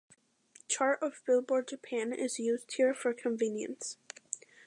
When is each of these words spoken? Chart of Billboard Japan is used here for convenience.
Chart 0.67 0.97
of 1.03 1.21
Billboard 1.27 1.67
Japan 1.67 2.11
is 2.11 2.39
used 2.39 2.73
here 2.73 2.95
for 2.95 3.13
convenience. 3.13 3.97